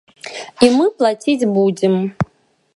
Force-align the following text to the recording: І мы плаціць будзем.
І 0.67 0.69
мы 0.77 0.85
плаціць 1.03 1.49
будзем. 1.57 1.93